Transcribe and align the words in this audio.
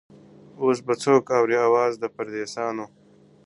•اوس 0.61 0.77
به 0.85 0.93
څوك 1.03 1.23
اوري 1.37 1.57
آواز 1.67 1.93
د 2.01 2.03
پردېسانو, 2.15 2.85